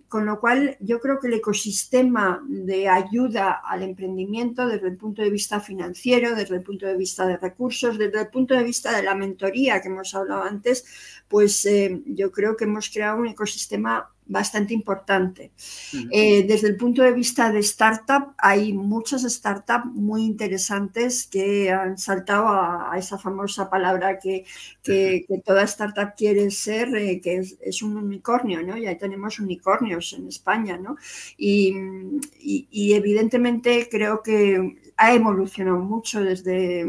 [0.09, 5.23] con lo cual yo creo que el ecosistema de ayuda al emprendimiento desde el punto
[5.23, 8.97] de vista financiero, desde el punto de vista de recursos, desde el punto de vista
[8.97, 10.85] de la mentoría que hemos hablado antes,
[11.29, 15.51] pues eh, yo creo que hemos creado un ecosistema bastante importante.
[16.12, 21.99] Eh, desde el punto de vista de startup, hay muchas startups muy interesantes que han
[21.99, 24.45] saltado a, esa famosa palabra que,
[24.83, 28.77] que, toda startup quiere ser, eh, que es, un unicornio, ¿no?
[28.77, 30.97] Ya tenemos unicornios en España, ¿no?
[31.37, 31.75] Y,
[32.41, 36.84] y evidentemente creo que ha evolucionado mucho desde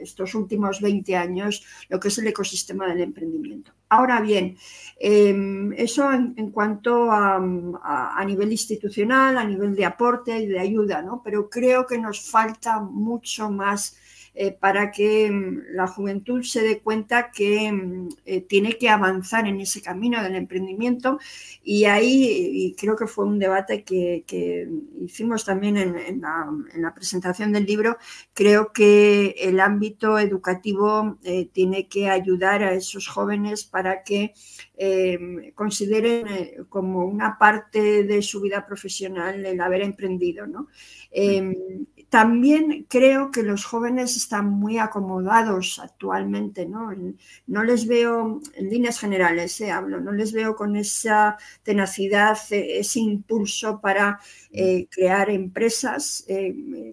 [0.00, 3.72] estos últimos 20 años lo que es el ecosistema del emprendimiento.
[3.88, 4.56] Ahora bien,
[5.00, 11.20] em, eso en, cuanto a, nivel institucional, a nivel de aporte y de ayuda, ¿no?
[11.24, 13.96] Pero creo que nos falta mucho más
[14.40, 19.48] eh, para que mm, la juventud se dé cuenta que mm, eh, tiene que avanzar
[19.48, 21.18] en ese camino del emprendimiento
[21.60, 24.68] y ahí creo que fue un debate que,
[25.00, 27.96] hicimos también en, la, presentación del libro,
[28.32, 34.34] creo que el ámbito educativo eh, tiene que ayudar a esos jóvenes para que
[35.56, 40.46] consideren como una parte de su vida profesional el haber emprendido.
[40.46, 40.68] ¿no?
[42.10, 46.90] También creo que los jóvenes están muy acomodados actualmente, ¿no?
[47.46, 52.78] No les veo, en líneas generales, eh, hablo, no les veo con esa tenacidad, eh,
[52.78, 56.24] ese impulso para eh, crear empresas.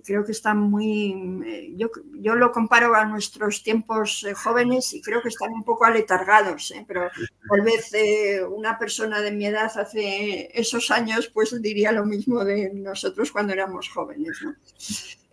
[0.03, 5.29] creo que están muy, yo, yo, lo comparo a nuestros tiempos jóvenes y creo que
[5.29, 7.09] están un poco aletargados, pero
[7.49, 7.91] tal vez
[8.49, 13.53] una persona de mi edad hace esos años, pues diría lo mismo de nosotros cuando
[13.53, 14.55] éramos jóvenes, ¿no?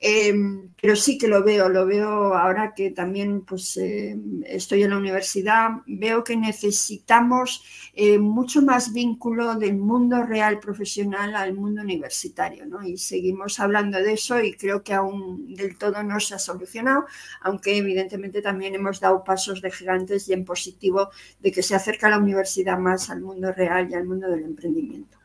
[0.04, 4.90] Em, pero sí que lo veo, lo veo ahora que también pues, em, estoy en
[4.90, 7.62] la universidad, veo que necesitamos
[7.94, 12.82] eh, mucho más vínculo del mundo real profesional al mundo universitario, ¿no?
[12.82, 17.04] Y seguimos hablando de eso y creo que aún del todo no se ha solucionado,
[17.40, 21.10] aunque evidentemente también hemos dado pasos de gigantes y en positivo
[21.40, 25.21] de que se acerca la universidad más al mundo real y al mundo del emprendimiento.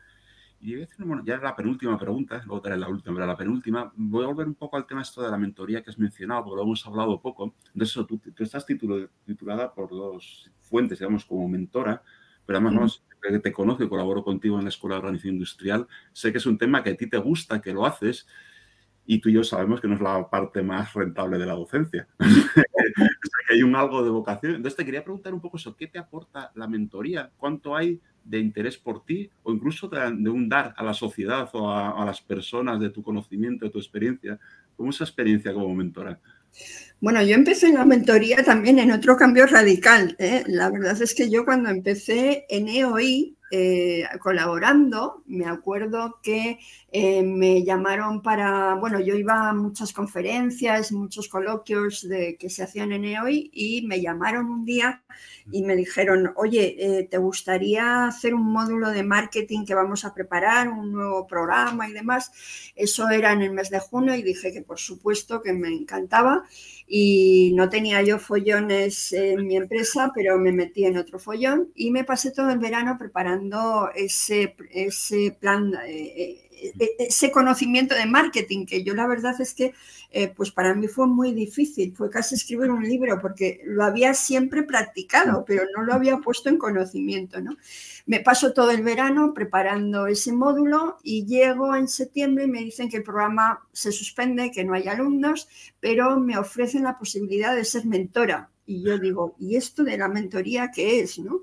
[0.60, 3.36] Y voy a hacer, bueno, ya la penúltima pregunta, luego daré la última, pero la
[3.36, 6.44] penúltima, voy a volver un poco al tema esto de la mentoría que has mencionado,
[6.44, 7.54] porque lo hemos hablado poco.
[7.72, 12.02] De eso, tú, estás titulada por dos fuentes, digamos, como mentora,
[12.44, 15.86] pero además no, te conozco y colaboro contigo en la Escuela de Organización Industrial.
[16.12, 18.26] Sé que es un tema que a ti te gusta, que lo haces,
[19.06, 22.08] y tú y yo sabemos que no es la parte más rentable de la docencia.
[23.48, 24.56] que hay un algo de vocación.
[24.56, 27.30] Entonces te quería preguntar un poco eso, ¿qué te aporta la mentoría?
[27.36, 31.70] ¿Cuánto hay de interés por ti o incluso de, un dar a la sociedad o
[31.70, 34.38] a, las personas de tu conocimiento, de tu experiencia.
[34.76, 36.20] ¿Cómo es esa experiencia como mentora?
[37.00, 40.16] Bueno, yo empecé en la mentoría también en otro cambio radical.
[40.18, 40.42] ¿eh?
[40.48, 46.58] La verdad es que yo cuando empecé en EOI, eh, colaborando, me acuerdo que
[46.90, 52.06] eh, me llamaron para, bueno, yo iba a muchas conferencias, muchos coloquios
[52.38, 55.02] que se hacían en EOI y me llamaron un día
[55.50, 60.68] y me dijeron, oye, ¿te gustaría hacer un módulo de marketing que vamos a preparar,
[60.68, 62.32] un nuevo programa y demás?
[62.74, 66.44] Eso era en el mes de junio y dije que por supuesto que me encantaba
[66.88, 71.90] y no tenía yo follones en mi empresa, pero me metí en otro follón y
[71.90, 75.74] me pasé todo el verano preparando ese, ese plan.
[75.86, 76.47] Eh, e, e,
[76.98, 79.74] ese conocimiento de marketing, que yo la verdad es que
[80.10, 84.14] eh, pues para mí fue muy difícil, fue casi escribir un libro porque lo había
[84.14, 87.40] siempre practicado, pero no lo había puesto en conocimiento.
[87.42, 87.56] ¿no?
[88.06, 92.88] Me paso todo el verano preparando ese módulo y llego en septiembre y me dicen
[92.88, 95.48] que el programa se suspende, que no hay alumnos,
[95.78, 98.48] pero me ofrecen la posibilidad de ser mentora.
[98.64, 101.18] Y yo digo, ¿y esto de la mentoría qué es?
[101.18, 101.42] ¿no?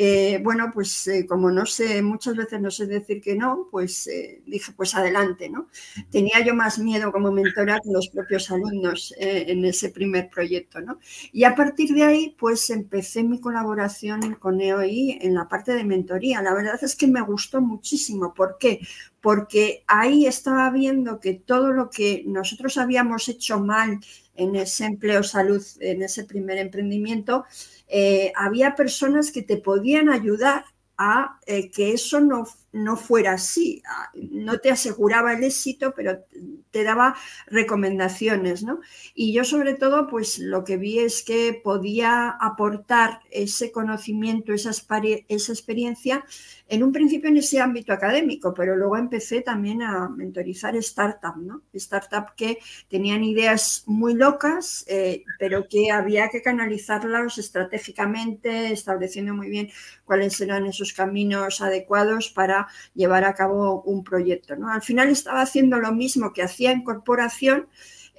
[0.00, 4.06] Eh, bueno, pues eh, como no sé, muchas veces no sé decir que no, pues
[4.06, 5.66] eh, dije, pues adelante, ¿no?
[6.08, 11.00] Tenía yo más miedo como mentora que los propios alumnos en ese primer proyecto, ¿no?
[11.32, 15.82] Y a partir de ahí, pues empecé mi colaboración con EOI en la parte de
[15.82, 16.42] mentoría.
[16.42, 18.34] La verdad es que me gustó muchísimo.
[18.34, 18.78] ¿Por qué?
[19.20, 23.98] Porque ahí estaba viendo que todo lo que nosotros habíamos hecho mal
[24.38, 27.44] en ese empleo salud, en ese primer emprendimiento,
[27.88, 30.64] eh, había personas que te podían ayudar
[30.96, 33.82] a eh, que eso no, no, fuera así.
[34.14, 36.24] No te aseguraba el éxito, pero
[36.70, 37.16] te daba
[37.46, 38.80] recomendaciones, ¿no?
[39.14, 44.70] Y yo sobre todo, pues lo que vi es que podía aportar ese conocimiento, esa,
[44.70, 46.24] experiencia
[46.68, 51.62] en un principio en ese ámbito académico, pero luego empecé también a mentorizar startups, ¿no?
[51.74, 52.58] Startups que
[52.88, 59.70] tenían ideas muy locas, eh, pero que había que canalizarlas estratégicamente, estableciendo muy bien
[60.04, 64.56] cuáles eran esos caminos adecuados para llevar a cabo un proyecto.
[64.56, 64.70] ¿no?
[64.70, 67.68] Al final estaba haciendo lo mismo que hacía en corporación,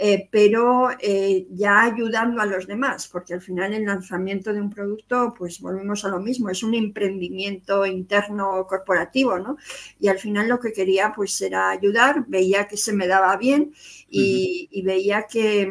[0.02, 4.70] eh, pero eh, ya ayudando a los demás, porque al final el lanzamiento de un
[4.70, 9.58] producto, pues volvemos a lo mismo, es un emprendimiento interno corporativo, ¿no?
[10.00, 13.74] Y al final lo que quería pues era ayudar, veía que se me daba bien
[14.10, 15.70] y, veía que,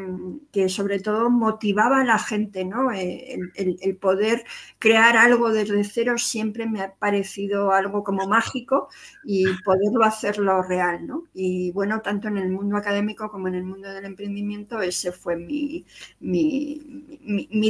[0.69, 2.93] sobre todo motivaba a la gente, ¿no?
[2.93, 4.45] Eh, el, poder
[4.79, 8.89] crear algo desde cero siempre me ha parecido algo como mágico
[9.25, 11.25] y poderlo hacerlo real, ¿no?
[11.33, 14.18] Y bueno, tanto en el mundo académico como en el mundo del emprendimiento,
[14.83, 15.85] ese fue mi,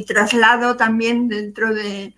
[0.06, 2.14] traslado también dentro de,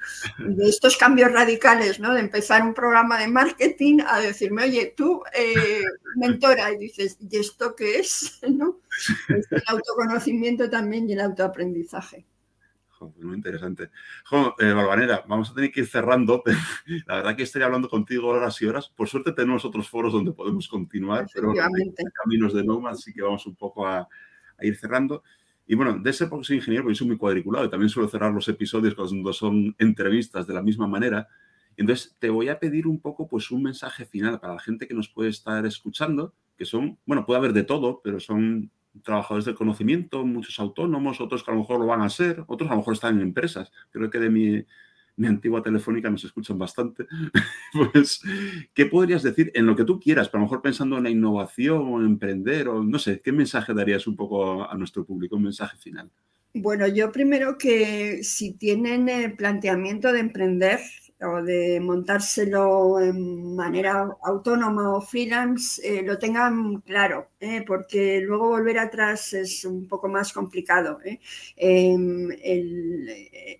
[0.61, 2.15] estos cambios radicales, ¿no?
[2.15, 5.83] De empezar un programa de marketing a decirme, oye, tú, eh,
[6.17, 8.41] mentora, y dices, ¿y esto qué es?
[9.29, 12.27] el autoconocimiento también y el autoaprendizaje.
[13.01, 13.91] Muy interesante.
[14.25, 14.73] Jo, eh,
[15.27, 16.43] vamos a tener que ir cerrando.
[17.07, 18.89] La verdad que estaría hablando contigo horas y horas.
[18.89, 21.53] Por suerte tenemos otros foros donde podemos continuar, pero
[22.25, 24.09] caminos de Nomad, así que vamos un poco a,
[24.61, 25.23] ir cerrando.
[25.67, 28.33] Y bueno, de ese porque soy ingeniero, porque soy muy cuadriculado y también suelo cerrar
[28.33, 31.29] los episodios cuando son entrevistas de la misma manera.
[31.77, 34.95] Entonces, te voy a pedir un poco, pues, un mensaje final para la gente que
[34.95, 38.71] nos puede estar escuchando que son, bueno, puede haber de todo, pero son
[39.03, 42.69] trabajadores del conocimiento, muchos autónomos, otros que a lo mejor lo van a ser, otros
[42.71, 43.73] a lo mejor están en empresas.
[43.91, 44.65] Creo que de mi,
[45.17, 47.07] mi antigua telefónica nos escuchan bastante.
[47.93, 48.23] pues,
[48.75, 50.29] ¿qué podrías decir en lo que tú quieras?
[50.29, 53.33] Pero a lo mejor pensando en la innovación o en emprender o no sé, ¿qué
[53.33, 56.11] mensaje darías un poco a nuestro público, un mensaje final?
[56.53, 60.81] Bueno, yo primero que si tienen el planteamiento de emprender,
[61.23, 68.49] o de montárselo en manera autónoma o freelance, eh, lo tengan claro, eh, porque luego
[68.49, 70.99] volver atrás es un poco más complicado.
[71.05, 71.21] Eh.
[71.57, 72.29] Em,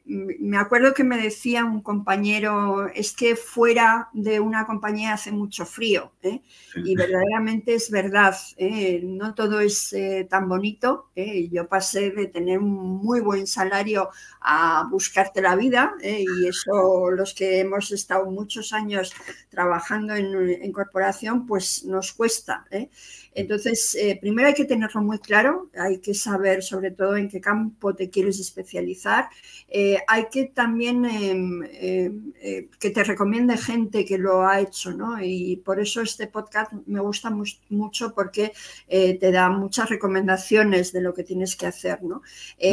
[0.07, 5.67] me acuerdo que me decía un compañero, es que fuera de una compañía hace mucho
[5.67, 6.13] frío,
[6.75, 8.35] y verdaderamente es verdad,
[9.03, 9.95] no todo es
[10.29, 11.11] tan bonito.
[11.51, 14.09] Yo pasé de tener un muy buen salario
[14.41, 19.13] a buscarte la vida, y eso los que hemos estado muchos años
[19.49, 22.67] trabajando en, corporación, pues nos cuesta.
[22.71, 22.91] ¿eh?
[23.35, 27.41] Entonces, eh, primero hay que tenerlo muy claro, hay que saber sobre todo en qué
[27.41, 29.29] campo te quieres especializar.
[29.69, 32.33] Eh, hay que también em, em,
[32.79, 35.23] que te recomiende gente que lo ha hecho, ¿no?
[35.23, 37.31] Y por eso este podcast me gusta
[37.69, 38.53] mucho porque
[38.89, 42.23] te da muchas recomendaciones de lo que tienes que hacer, ¿no?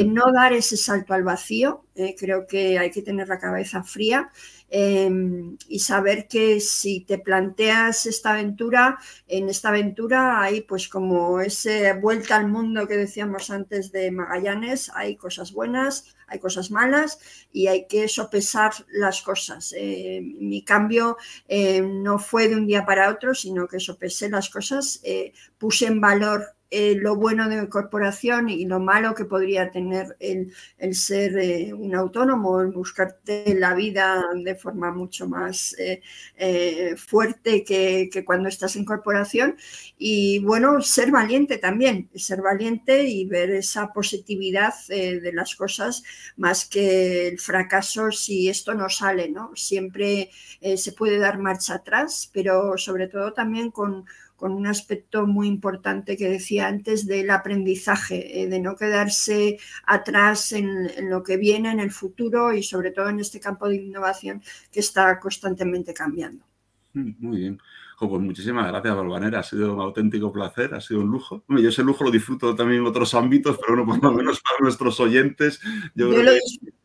[0.05, 1.83] no dar ese salto al vacío,
[2.17, 4.31] creo que hay que tener la cabeza fría.
[4.69, 11.41] Em, y saber que si te planteas esta aventura, en esta aventura hay pues como
[11.41, 17.19] esa vuelta al mundo que decíamos antes de Magallanes, hay cosas buenas, hay cosas malas
[17.51, 19.73] y hay que sopesar las cosas.
[19.77, 21.17] Eh, mi cambio
[21.49, 25.87] eh, no fue de un día para otro, sino que sopesé las cosas, eh, puse
[25.87, 30.53] en valor eh, lo bueno de corporación y lo malo que podría tener el,
[30.93, 38.09] ser eh, un autónomo, el buscarte la vida de forma mucho más eh, fuerte que,
[38.25, 39.55] cuando estás en corporación.
[39.97, 46.03] Y bueno, ser valiente también, ser valiente y ver esa positividad de las cosas
[46.35, 49.51] más que el fracaso si esto no sale, ¿no?
[49.55, 50.31] Siempre
[50.75, 54.05] se puede dar marcha atrás, pero sobre todo también con
[54.37, 60.51] con un aspecto muy importante que decía antes del aprendizaje, eh, de no quedarse atrás
[60.53, 64.41] en, lo que viene, en el futuro y sobre todo en este campo de innovación
[64.71, 66.45] que está constantemente cambiando.
[66.93, 67.59] Mm, muy bien.
[67.99, 69.39] pues muchísimas gracias, Balvanera.
[69.39, 71.43] Ha sido un auténtico placer, ha sido un lujo.
[71.49, 74.59] Yo ese lujo lo disfruto también en otros ámbitos, pero bueno, por lo menos para
[74.61, 75.59] nuestros oyentes.
[75.95, 76.11] Yo,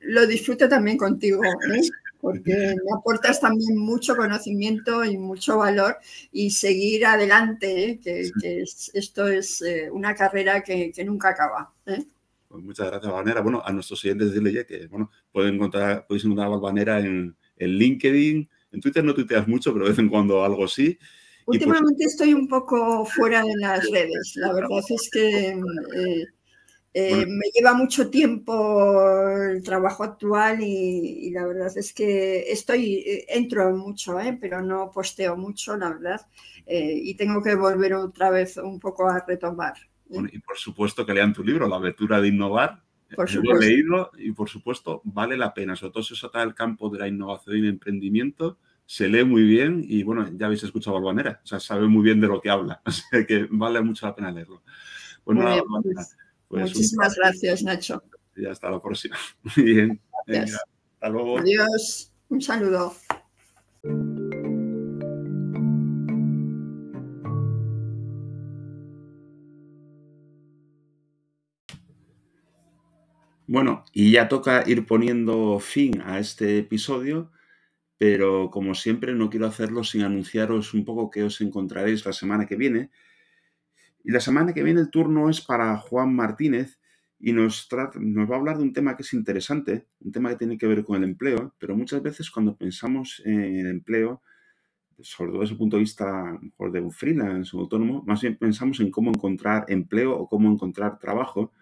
[0.00, 1.44] lo, disfruto también contigo.
[1.44, 1.80] ¿eh?
[2.22, 5.96] Porque me aportas también mucho conocimiento y mucho valor
[6.30, 8.00] y seguir adelante, ¿eh?
[8.00, 8.62] que,
[8.94, 11.72] esto es eh, una carrera que, nunca acaba.
[11.84, 12.04] ¿eh?
[12.46, 13.40] Pues muchas gracias, Valvanera.
[13.40, 17.36] Bueno, a nuestros oyentes decirle ya que bueno, pueden encontrar, podéis encontrar a Valvanera en,
[17.56, 20.96] en, LinkedIn, en Twitter no tuiteas mucho, pero de vez en cuando algo sí.
[21.46, 24.34] Últimamente estoy un poco fuera de las redes.
[24.36, 25.60] La verdad es que
[26.94, 33.26] eh, me lleva mucho tiempo el trabajo actual y, la verdad es que estoy, eh,
[33.28, 34.36] entro mucho, ¿eh?
[34.38, 36.20] pero no posteo mucho, la verdad,
[36.66, 39.74] y tengo que volver otra vez un poco a retomar.
[40.08, 42.82] y por supuesto que lean tu libro, La aventura de innovar.
[43.14, 46.54] Por lo he leído y por supuesto vale la pena, sobre todo si os el
[46.54, 50.62] campo de la innovación y el emprendimiento, se lee muy bien y bueno, ya habéis
[50.62, 53.82] escuchado a Balvanera, o sea, sabe muy bien de lo que habla, así que vale
[53.82, 54.62] mucho la pena leerlo.
[55.24, 56.16] Pues pues
[56.52, 58.02] pues Muchísimas gracias, Nacho.
[58.36, 59.16] Y hasta la próxima.
[59.56, 60.00] Muy Bien.
[60.26, 60.60] Gracias.
[60.92, 61.38] hasta luego.
[61.38, 62.12] Adiós.
[62.28, 62.94] Un saludo.
[73.46, 77.32] Bueno, y ya toca ir poniendo fin a este episodio,
[77.96, 82.44] pero como siempre no quiero hacerlo sin anunciaros un poco que os encontraréis la semana
[82.44, 82.90] que viene
[84.04, 86.78] y la semana que viene el turno es para Juan Martínez
[87.20, 90.58] y nos, va a hablar de un tema que es interesante, un tema que tiene
[90.58, 94.22] que ver con el empleo, pero muchas veces cuando pensamos en el empleo,
[95.00, 98.80] sobre todo desde el punto de vista de un freelance o autónomo, más bien pensamos
[98.80, 101.52] en cómo encontrar empleo o cómo encontrar trabajo,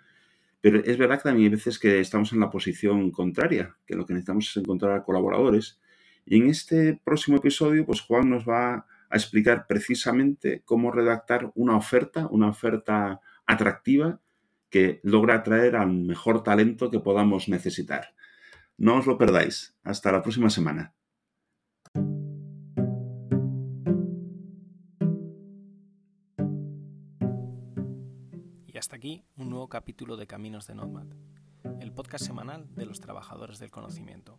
[0.62, 4.07] pero es verdad que también hay veces que estamos en la posición contraria, que lo
[4.07, 5.78] que necesitamos es encontrar colaboradores.
[6.26, 11.76] Y en este próximo episodio, pues Juan nos va a explicar precisamente cómo redactar una
[11.76, 14.20] oferta, una oferta atractiva
[14.70, 18.14] que logra atraer al mejor talento que podamos necesitar.
[18.78, 19.76] No os lo perdáis.
[19.82, 20.94] Hasta la próxima semana.
[28.66, 31.08] Y hasta aquí un nuevo capítulo de Caminos de Nomad,
[31.80, 34.38] el podcast semanal de los trabajadores del conocimiento.